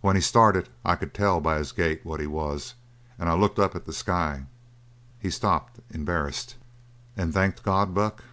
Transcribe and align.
When 0.00 0.16
he 0.16 0.22
started 0.22 0.70
I 0.82 0.96
could 0.96 1.12
tell 1.12 1.42
by 1.42 1.58
his 1.58 1.72
gait 1.72 2.00
what 2.02 2.20
he 2.20 2.26
was, 2.26 2.72
and 3.18 3.28
I 3.28 3.34
looked 3.34 3.58
up 3.58 3.76
at 3.76 3.84
the 3.84 3.92
sky" 3.92 4.46
He 5.20 5.28
stopped, 5.28 5.80
embarrassed. 5.90 6.56
"And 7.18 7.34
thanked 7.34 7.62
God, 7.64 7.92
Buck?" 7.92 8.24